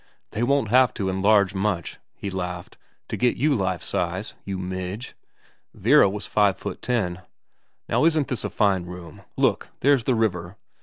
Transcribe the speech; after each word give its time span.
They 0.31 0.41
won't 0.41 0.69
have 0.69 0.95
to 0.95 1.09
enlarge 1.09 1.53
much,' 1.53 1.99
he 2.15 2.31
laughed, 2.31 2.75
* 2.91 3.07
to 3.09 3.15
get 3.15 3.37
you 3.37 3.53
life 3.53 3.83
size, 3.83 4.33
you 4.43 4.57
midge. 4.57 5.15
Vera 5.75 6.09
was 6.09 6.25
five 6.25 6.57
foot 6.57 6.81
ten. 6.81 7.21
Now 7.87 8.05
isn't 8.05 8.27
this 8.27 8.43
a 8.43 8.49
fine 8.49 8.87
room? 8.87 9.21
Look 9.37 9.69
there's 9.81 10.05
the 10.05 10.15
river. 10.15 10.57